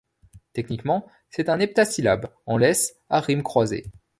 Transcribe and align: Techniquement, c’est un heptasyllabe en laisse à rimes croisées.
Techniquement, 0.53 1.05
c’est 1.29 1.47
un 1.47 1.59
heptasyllabe 1.59 2.25
en 2.47 2.57
laisse 2.57 2.95
à 3.11 3.19
rimes 3.19 3.43
croisées. 3.43 3.91